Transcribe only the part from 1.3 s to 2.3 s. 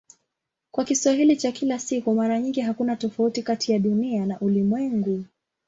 cha kila siku